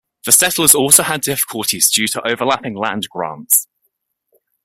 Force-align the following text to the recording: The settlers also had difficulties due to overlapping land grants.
The 0.25 0.31
settlers 0.31 0.73
also 0.73 1.03
had 1.03 1.21
difficulties 1.21 1.87
due 1.91 2.07
to 2.07 2.27
overlapping 2.27 2.73
land 2.73 3.07
grants. 3.07 3.67